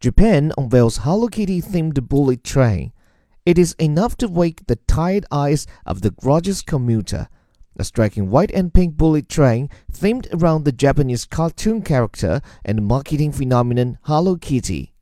[0.00, 2.94] Japan unveils Hello Kitty themed bullet train.
[3.44, 7.28] It is enough to wake the tired eyes of the gorgeous commuter.
[7.76, 13.32] A striking white and pink bullet train themed around the Japanese cartoon character and marketing
[13.32, 14.94] phenomenon Hello Kitty.